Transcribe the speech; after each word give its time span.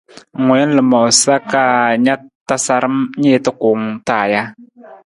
Ng 0.39 0.47
wiin 0.51 0.71
lamoosa 0.77 1.35
ka 1.51 1.65
tasaram 2.47 2.95
niita 3.19 3.49
kuwung 3.59 3.85
taa 4.07 4.25
ja? 4.33 4.41